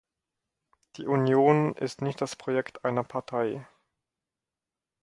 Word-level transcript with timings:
Die 0.97 1.05
Union 1.05 1.75
ist 1.75 2.01
nicht 2.01 2.21
das 2.21 2.35
Projekt 2.35 2.85
einer 2.85 3.03
Partei. 3.03 3.67